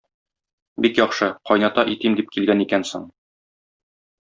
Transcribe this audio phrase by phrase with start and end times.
[0.85, 3.07] Бик яхшы, кайната итим дип килгән икәнсең.